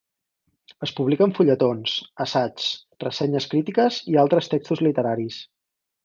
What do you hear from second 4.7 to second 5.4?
literaris.